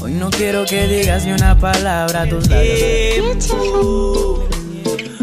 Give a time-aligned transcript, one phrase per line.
[0.00, 3.48] Hoy no quiero que digas ni una palabra a tus labios.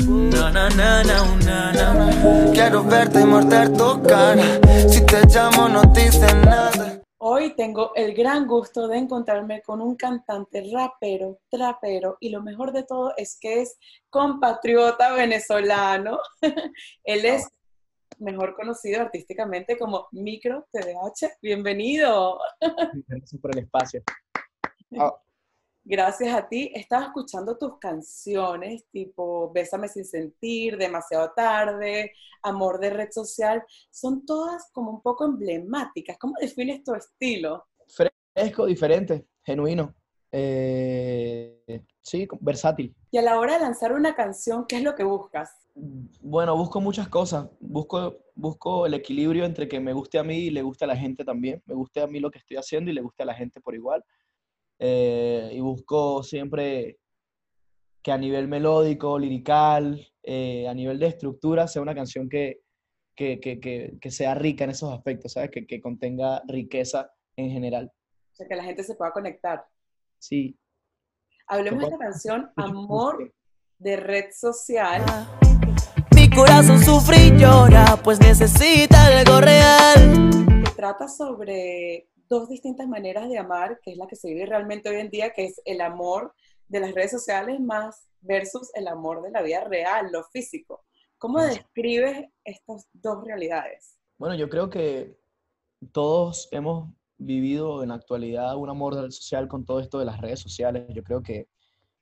[0.06, 2.52] Na, na, na.
[2.54, 4.60] Quiero verte y morder tu cara.
[4.90, 7.02] Si te llamo, no dices nada.
[7.20, 12.74] Hoy tengo el gran gusto de encontrarme con un cantante rapero, trapero y lo mejor
[12.74, 13.78] de todo es que es
[14.10, 16.20] compatriota venezolano.
[17.06, 17.48] Él es
[18.20, 21.38] mejor conocido artísticamente como Micro TDH.
[21.42, 22.40] Bienvenido.
[23.08, 24.04] Gracias por el espacio.
[25.02, 25.14] Ah.
[25.88, 26.72] Gracias a ti.
[26.74, 33.64] Estaba escuchando tus canciones, tipo Bésame sin sentir, Demasiado tarde, Amor de red social.
[33.92, 36.18] Son todas como un poco emblemáticas.
[36.18, 37.66] ¿Cómo defines tu estilo?
[37.88, 39.94] Fresco, diferente, genuino.
[40.32, 42.96] Eh, sí, versátil.
[43.12, 45.52] Y a la hora de lanzar una canción, ¿qué es lo que buscas?
[45.76, 47.48] Bueno, busco muchas cosas.
[47.60, 50.98] Busco, busco el equilibrio entre que me guste a mí y le guste a la
[50.98, 51.62] gente también.
[51.66, 53.76] Me guste a mí lo que estoy haciendo y le guste a la gente por
[53.76, 54.04] igual.
[54.80, 56.98] Eh, y busco siempre
[58.02, 62.62] que a nivel melódico, lirical, eh, a nivel de estructura, sea una canción que,
[63.16, 65.50] que, que, que sea rica en esos aspectos, ¿sabes?
[65.52, 67.92] Que, contenga riqueza en general.
[68.32, 69.66] O sea, que la gente se pueda conectar.
[70.20, 70.58] Sí.
[71.48, 73.34] Hablemos de esta canción, Amor
[73.80, 75.04] de Red Social.
[76.16, 80.64] Mi corazón sufre y llora, pues necesita algo real.
[80.64, 84.90] Que trata sobre dos distintas maneras de amar, que es la que se vive realmente
[84.90, 86.34] hoy en día, que es el amor
[86.68, 90.84] de las redes sociales más versus el amor de la vida real, lo físico.
[91.18, 93.98] ¿Cómo describes estas dos realidades?
[94.18, 95.18] Bueno, yo creo que
[95.92, 100.40] todos hemos vivido en la actualidad un amor social con todo esto de las redes
[100.40, 100.86] sociales.
[100.94, 101.48] Yo creo que,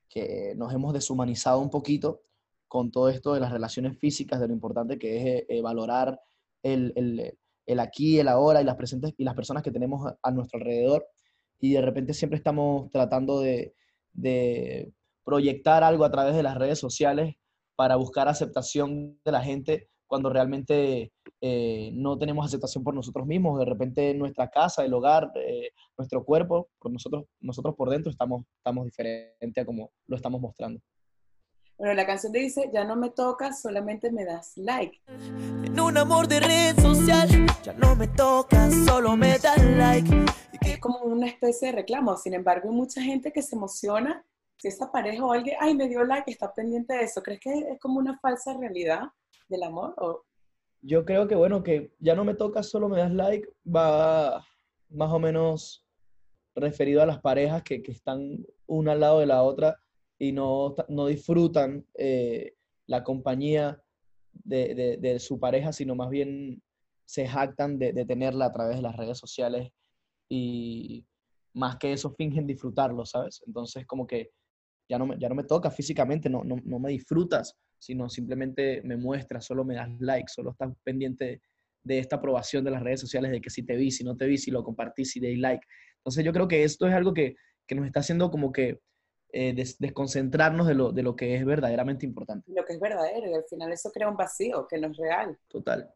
[0.08, 2.22] que nos hemos deshumanizado un poquito
[2.66, 6.20] con todo esto de las relaciones físicas, de lo importante que es eh, valorar
[6.62, 10.30] el, el, el aquí, el ahora y las, presentes, y las personas que tenemos a,
[10.30, 11.06] nuestro alrededor.
[11.60, 13.74] Y de repente siempre estamos tratando de,
[15.24, 17.34] proyectar algo a través de las redes sociales
[17.76, 23.58] para buscar aceptación de la gente cuando realmente eh, no tenemos aceptación por nosotros mismos.
[23.58, 28.44] De repente nuestra casa, el hogar, eh, nuestro cuerpo, por nosotros, nosotros por dentro estamos,
[28.58, 30.80] estamos diferentes a como lo estamos mostrando.
[31.76, 35.00] Bueno, la canción dice, ya no me tocas, solamente me das like.
[35.08, 37.28] En un amor de red social,
[37.64, 40.08] ya no me tocas, solo me das like.
[40.64, 44.24] Es como una especie de reclamo, sin embargo, hay mucha gente que se emociona
[44.56, 47.20] si esa pareja o alguien, ay, me dio like, está pendiente de eso.
[47.20, 49.08] ¿Crees que es como una falsa realidad
[49.48, 49.94] del amor?
[49.96, 50.22] ¿O?
[50.80, 54.46] Yo creo que, bueno, que ya no me tocas, solo me das like, va
[54.90, 55.84] más o menos
[56.54, 59.76] referido a las parejas que, que están una al lado de la otra
[60.18, 62.54] y no, no disfrutan eh,
[62.86, 63.80] la compañía
[64.32, 66.62] de, de, su pareja, sino más bien
[67.04, 69.70] se jactan de, de, tenerla a través de las redes sociales
[70.28, 71.04] y
[71.54, 73.42] más que eso fingen disfrutarlo, ¿sabes?
[73.46, 74.30] Entonces como que
[74.88, 78.82] ya no me, ya no me toca físicamente, no, no, no me disfrutas, sino simplemente
[78.82, 81.40] me muestras, solo me das like, solo estás pendiente
[81.82, 84.26] de esta aprobación de las redes sociales, de que si te vi, si no te
[84.26, 85.64] vi, si lo compartí, si di like.
[85.98, 87.36] Entonces yo creo que esto es algo que,
[87.66, 88.80] que nos está haciendo como que
[89.36, 92.48] eh, desconcentrarnos de lo, de lo que es verdaderamente importante.
[92.52, 95.36] Lo que es verdadero, y al final eso crea un vacío que no es real.
[95.48, 95.92] Total.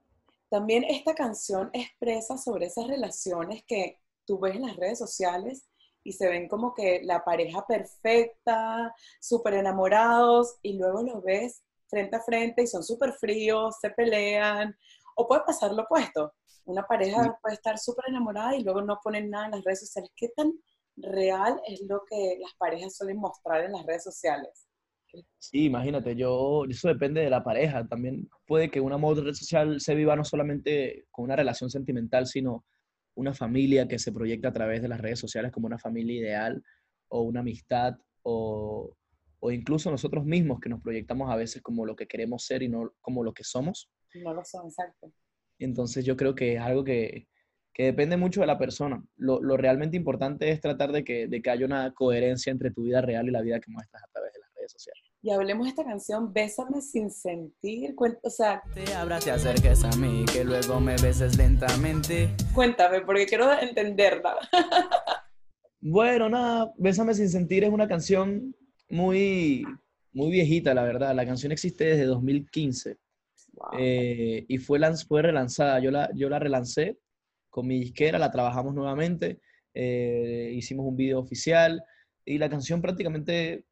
[0.50, 5.68] También esta canción expresa sobre esas relaciones que tú ves en las redes sociales
[6.02, 12.16] y se ven como que la pareja perfecta, súper enamorados, y luego los ves frente
[12.16, 14.76] a frente y son súper fríos, se pelean,
[15.14, 16.34] o puede pasar lo opuesto.
[16.64, 20.10] Una pareja puede estar súper enamorada y luego no ponen nada en las redes sociales.
[20.16, 20.52] ¿Qué tan
[21.02, 24.66] real es lo que las parejas suelen mostrar en las redes sociales.
[25.38, 27.86] Sí, imagínate, yo, eso depende de la pareja.
[27.86, 31.70] También puede que un amor de red social se viva no solamente con una relación
[31.70, 32.64] sentimental, sino
[33.14, 36.62] una familia que se proyecta a través de las redes sociales como una familia ideal
[37.08, 38.94] o una amistad o,
[39.40, 42.68] o incluso nosotros mismos que nos proyectamos a veces como lo que queremos ser y
[42.68, 43.90] no como lo que somos.
[44.14, 45.12] No lo son, exacto.
[45.58, 47.28] Entonces yo creo que es algo que,
[47.78, 49.00] que depende mucho de la persona.
[49.16, 52.82] Lo, lo realmente importante es tratar de que, de que haya una coherencia entre tu
[52.82, 55.04] vida real y la vida que muestras a través de las redes sociales.
[55.22, 57.94] Y hablemos de esta canción, Bésame sin sentir.
[58.22, 62.34] O sea, te abras y acerques a mí, que luego me beses lentamente.
[62.52, 64.36] Cuéntame, porque quiero entenderla.
[65.80, 68.56] bueno, nada, Bésame sin sentir es una canción
[68.90, 69.64] muy,
[70.12, 71.14] muy viejita, la verdad.
[71.14, 72.96] La canción existe desde 2015.
[73.78, 75.78] Eh, y fue, fue relanzada.
[75.78, 76.98] Yo la, yo la relancé
[77.50, 79.40] con mi disquera, la trabajamos nuevamente,
[79.74, 81.82] eh, hicimos un video oficial
[82.24, 83.64] y la canción prácticamente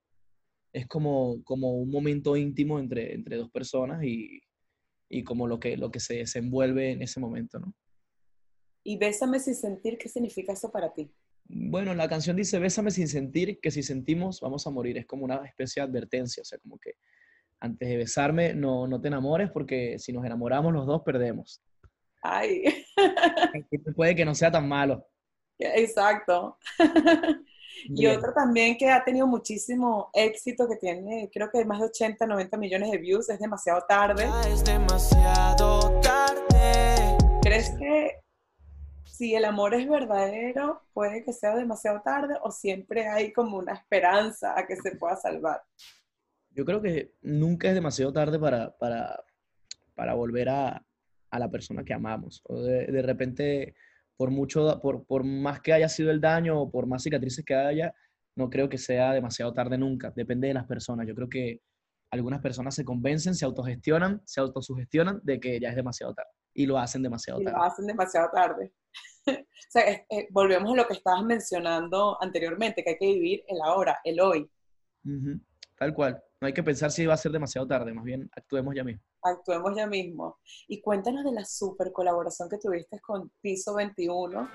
[0.73, 4.41] es como, como un momento íntimo entre, entre dos personas y,
[5.09, 7.75] y como lo que, lo que se desenvuelve en ese momento, ¿no?
[8.83, 11.11] Y Bésame sin sentir, ¿qué significa eso para ti?
[11.49, 14.99] Bueno, la canción dice, bésame sin sentir, que si sentimos vamos a morir.
[14.99, 16.95] Es como una especie de advertencia, o sea, como que
[17.61, 21.63] antes de besarme no, no te enamores porque si nos enamoramos los dos perdemos.
[22.29, 22.85] Ay,
[23.95, 25.07] Puede que no sea tan malo.
[25.59, 26.59] exacto.
[27.89, 32.27] Y otro también que ha tenido muchísimo éxito, que tiene creo que más de 80,
[32.27, 34.25] 90 millones de views, es demasiado tarde.
[34.25, 37.19] Ya es demasiado tarde.
[37.43, 38.23] ¿Crees que
[39.05, 43.75] si el amor es verdadero, puede que sea demasiado tarde o siempre hay como una
[43.75, 45.63] esperanza a que se pueda salvar?
[46.51, 49.23] Yo creo que nunca es demasiado tarde para, para,
[49.95, 50.83] para volver a,
[51.31, 52.41] a la persona que amamos.
[52.45, 53.75] O de, de repente,
[54.17, 57.55] por mucho, por, por más que haya sido el daño o por más cicatrices que
[57.55, 57.95] haya,
[58.37, 60.13] no creo que sea demasiado tarde nunca.
[60.15, 61.07] Depende de las personas.
[61.07, 61.61] Yo creo que
[62.13, 66.65] algunas personas se convencen, se autogestionan, se autosugestionan de que ya es demasiado tarde y
[66.67, 67.67] lo hacen demasiado Y lo tarde.
[67.67, 68.73] hacen demasiado tarde.
[69.27, 69.33] o
[69.69, 73.59] sea, es- eh, volvemos a lo que estabas mencionando anteriormente, que hay que vivir el
[73.63, 74.49] ahora, el hoy.
[75.77, 76.23] Tal cual.
[76.39, 79.03] No hay que pensar si va a ser demasiado tarde, más bien actuemos ya mismo.
[79.23, 80.39] Actuemos ya mismo.
[80.69, 84.47] Y cuéntanos de la super colaboración que tuviste con Piso 21.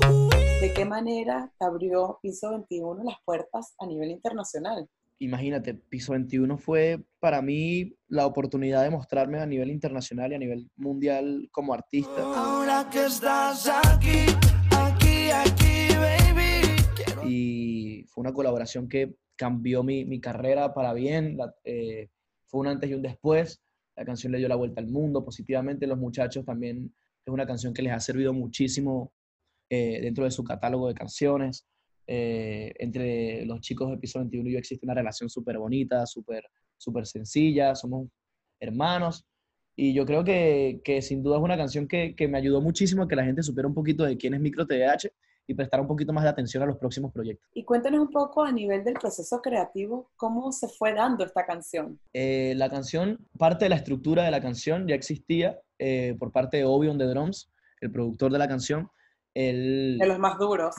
[0.00, 4.88] ¿De, de qué manera te abrió Piso 21 las puertas a nivel internacional?
[5.18, 10.38] imagínate, Piso 21 fue para mí la oportunidad de mostrarme a nivel internacional y a
[10.38, 12.22] nivel mundial como artista.
[12.22, 14.26] Ahora que estás aquí,
[14.70, 16.76] aquí, aquí, baby.
[16.94, 21.36] Quiero Y fue una colaboración que cambió mi, mi carrera para bien.
[21.36, 22.08] la- eh,
[22.46, 23.60] fue un antes y un después.
[23.96, 25.86] La canción le dio la vuelta al mundo positivamente.
[25.86, 26.94] Los muchachos también
[27.24, 29.12] es una canción que les ha servido muchísimo
[29.70, 31.66] eh, dentro de su catálogo de canciones.
[32.06, 36.44] Eh, entre los chicos de Piso 21 y yo existe una relación súper bonita, súper
[36.78, 37.74] súper sencilla.
[37.74, 38.08] Somos
[38.60, 39.24] hermanos.
[39.78, 43.02] Y yo creo que, que sin duda es una canción que, que me ayudó muchísimo
[43.02, 45.10] a que la gente supiera un poquito de quién es Micro TDH
[45.46, 47.48] y prestar un poquito más de atención a los próximos proyectos.
[47.54, 51.98] Y cuéntanos un poco a nivel del proceso creativo, cómo se fue dando esta canción.
[52.12, 56.56] Eh, la canción, parte de la estructura de la canción ya existía eh, por parte
[56.56, 57.50] de Obi on the Drums,
[57.80, 58.88] el productor de la canción.
[59.34, 60.74] Él, De los más duros.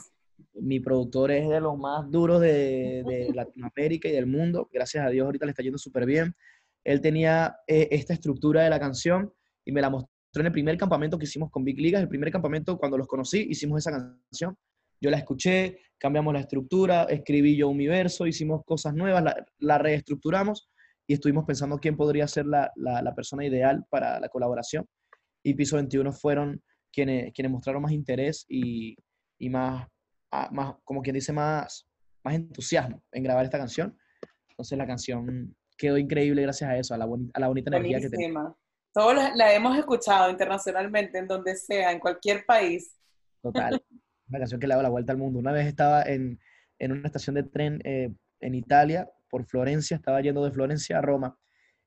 [0.53, 4.69] mi productor es de los más duros de, de Latinoamérica y del mundo.
[4.73, 6.35] Gracias a Dios ahorita le está yendo súper bien.
[6.83, 9.33] Él tenía eh, esta estructura de la canción
[9.65, 10.09] y me la mostró
[10.42, 12.01] en el primer campamento que hicimos con Big Ligas.
[12.01, 14.56] El primer campamento, cuando los conocí, hicimos esa canción.
[15.00, 19.78] Yo la escuché, cambiamos la estructura, escribí yo mi verso, hicimos cosas nuevas, la, la
[19.78, 20.69] reestructuramos
[21.06, 24.86] y estuvimos pensando quién podría ser la, la- la persona ideal para la colaboración.
[25.44, 26.62] Y Piso 21 fueron
[26.92, 28.98] quienes, quienes mostraron más interés y,
[29.39, 29.88] y más,
[30.31, 31.86] a- más, como quien dice, más,
[32.24, 33.95] más entusiasmo en grabar esta canción.
[34.50, 37.98] Entonces la canción quedó increíble gracias a eso, a la, boni- a la bonita energía
[38.00, 38.28] que tenía.
[38.97, 42.97] Todos la, la hemos escuchado internacionalmente, en donde sea, en cualquier país.
[43.44, 43.79] Total.
[44.29, 45.38] Una canción que le daba la vuelta al mundo.
[45.38, 46.39] Una vez estaba en,
[46.79, 51.01] en una estación de tren eh, en Italia, por Florencia, estaba yendo de Florencia a
[51.01, 51.38] Roma.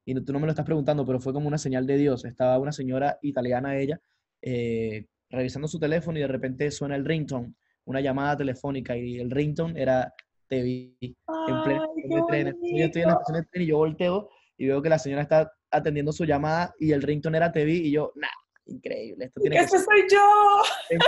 [0.04, 2.24] Y no- tú no me lo estás preguntando, pero fue como una señal de Dios.
[2.24, 4.00] Estaba una señora italiana, ella,
[4.40, 7.54] eh, revisando su teléfono y de repente suena el ringtone,
[7.86, 10.14] una llamada telefónica y el ringtone era
[10.46, 11.16] TV en
[11.64, 12.56] plena estación de tren.
[12.76, 15.22] Yo estoy en la estación de tren y yo volteo y veo que la señora
[15.22, 18.28] está atendiendo su llamada y el ringtone era TV y yo, nah,
[18.66, 19.86] increíble, esto tiene que ¡Ese ser.
[19.86, 20.98] soy yo!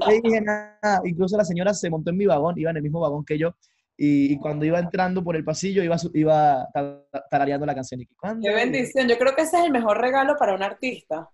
[0.00, 1.00] No le dije nada.
[1.04, 3.54] Incluso la señora se montó en mi vagón, iba en el mismo vagón que yo.
[3.96, 8.00] Y, y cuando iba entrando por el pasillo, iba, iba ta- tarareando la canción.
[8.00, 8.06] Y.
[8.06, 9.08] ¡Qué bendición!
[9.08, 11.30] Yo creo que ese es el mejor regalo para un artista.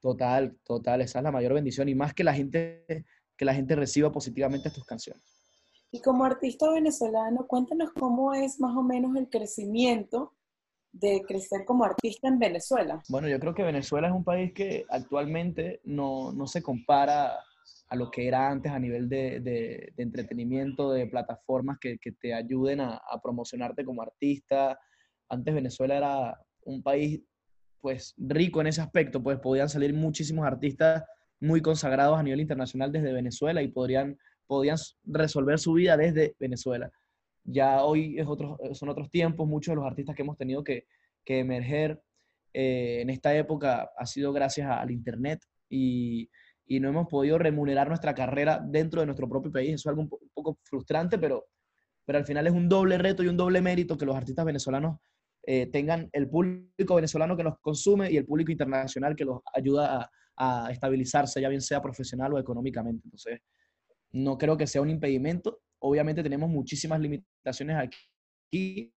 [0.00, 1.00] Total, total.
[1.02, 1.88] Esa es la mayor bendición.
[1.88, 2.84] Y más que la gente,
[3.36, 5.22] que la gente reciba positivamente tus canciones.
[5.90, 10.32] Y como artista venezolano, cuéntanos cómo es más o menos el crecimiento
[11.00, 13.02] de crecer como artista en Venezuela.
[13.08, 17.32] Bueno, yo creo que Venezuela es un país que actualmente no, no se compara
[17.88, 22.34] a lo que era antes a nivel de, de- entretenimiento, de plataformas que, que te
[22.34, 24.78] ayuden a, a promocionarte como artista.
[25.28, 27.20] Antes Venezuela era un país
[27.80, 31.04] pues rico en ese aspecto, pues podían salir muchísimos artistas
[31.38, 36.90] muy consagrados a nivel internacional desde Venezuela y podrían, podían resolver su vida desde Venezuela.
[37.48, 40.86] Ya hoy es otros, son otros tiempos, muchos de los artistas que hemos tenido que,
[41.24, 42.02] que emerger
[42.52, 46.28] eh, en esta época ha sido gracias al Internet y,
[46.66, 49.68] y no hemos podido remunerar nuestra carrera dentro de nuestro propio país.
[49.74, 51.46] Eso es algo un, po- un poco frustrante, pero,
[52.04, 54.98] pero al final es un doble reto y un doble mérito que los artistas venezolanos
[55.44, 60.10] eh, tengan el público venezolano que los consume y el público internacional que los ayuda
[60.36, 63.02] a, a estabilizarse, ya bien sea profesional o económicamente.
[63.04, 63.40] Entonces,
[64.12, 65.60] no creo que sea un impedimento.
[65.78, 68.92] Obviamente tenemos muchísimas limitaciones aquí,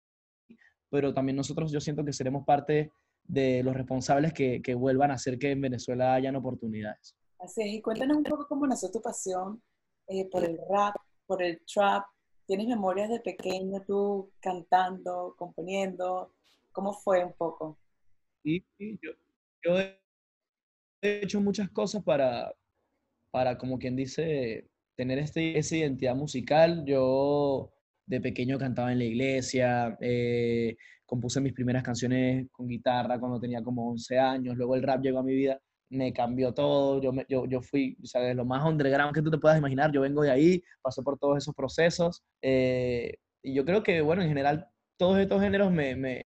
[0.90, 2.92] pero también nosotros yo siento que seremos parte
[3.24, 7.16] de los responsables que, que vuelvan a hacer que en Venezuela hayan oportunidades.
[7.40, 9.62] Así es, y cuéntanos un poco cómo nació tu pasión
[10.08, 10.96] eh, por el rap,
[11.26, 12.06] por el trap.
[12.46, 16.34] ¿Tienes memorias de pequeño tú cantando, componiendo?
[16.72, 17.78] ¿Cómo fue un poco?
[18.44, 18.66] Sí,
[19.02, 19.12] yo,
[19.64, 20.00] yo he
[21.02, 22.54] hecho muchas cosas para,
[23.32, 24.68] para, como quien dice,
[25.00, 26.84] tener este, esa identidad musical.
[26.86, 27.72] Yo
[28.06, 30.76] de pequeño cantaba en la iglesia, eh,
[31.06, 35.20] compuse mis primeras canciones con guitarra cuando tenía como 11 años, luego el rap llegó
[35.20, 35.58] a mi vida,
[35.90, 38.36] me cambió todo, yo, me, yo, yo fui, ¿sabes?
[38.36, 41.38] Lo más underground que tú te puedas imaginar, yo vengo de ahí, pasé por todos
[41.38, 46.26] esos procesos, eh, y yo creo que, bueno, en general, todos estos géneros me, me,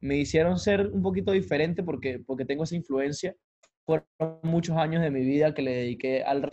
[0.00, 3.34] me hicieron ser un poquito diferente porque, porque tengo esa influencia
[3.84, 4.06] por
[4.42, 6.52] muchos años de mi vida que le dediqué al rap.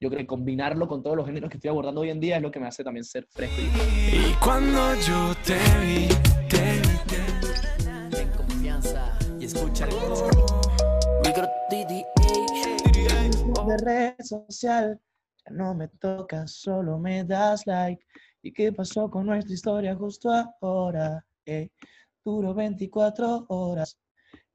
[0.00, 2.42] Yo creo que combinarlo con todos los géneros que estoy abordando hoy en día es
[2.42, 3.60] lo que me hace también ser fresco.
[3.60, 6.08] Y cuando yo te vi,
[6.48, 8.16] te vi, te vi.
[8.16, 9.94] Ten confianza y escucha el
[11.24, 11.48] Micro
[13.66, 15.00] de red social,
[15.44, 18.04] ya no me tocas, solo me das like.
[18.42, 20.30] ¿Y qué pasó con nuestra historia justo
[20.60, 21.24] ahora?
[21.46, 21.70] Eh,
[22.24, 23.98] duró 24 horas.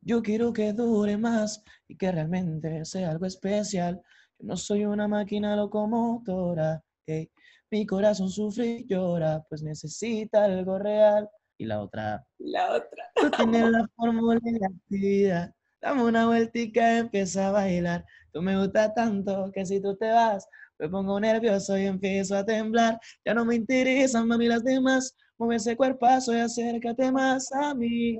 [0.02, 4.02] Yo quiero que dure más y que realmente sea algo especial.
[4.40, 6.82] Yo no soy una máquina locomotora.
[7.08, 7.30] eh,
[7.72, 11.30] Mi corazón sufre y llora, pues necesita algo real.
[11.58, 13.12] Y la otra, La otra.
[13.16, 15.54] Tú tienes la fórmula y la actividad.
[15.82, 18.06] Dame una vueltica, empieza a bailar.
[18.32, 22.46] Tú me gustas tanto que si tú te vas, me pongo nervioso y empiezo a
[22.46, 23.00] temblar.
[23.26, 25.16] Ya no me interesan, mami, las demás.
[25.38, 28.20] Mueve ese cuerpazo y acércate más a mí.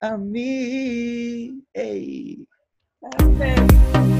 [0.00, 1.60] A mí.
[1.74, 2.46] Ey.
[3.00, 4.17] Perfecto.